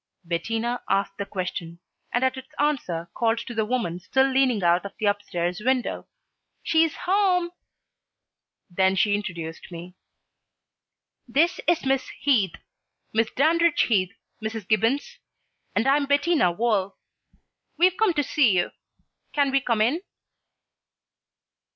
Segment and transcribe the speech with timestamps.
[0.25, 1.77] Bettina asked the question,
[2.11, 6.07] and at its answer called to the woman still leaning out of the upstairs window,
[6.63, 7.51] "She's home."
[8.67, 9.93] Then she introduced me.
[11.27, 12.53] "This is Miss Heath.
[13.13, 14.67] Miss Dandridge Heath, Mrs.
[14.67, 15.19] Gibbons;
[15.75, 16.97] and I'm Bettina Woll.
[17.77, 18.71] We've come to see you.
[19.33, 20.01] Can we come in?"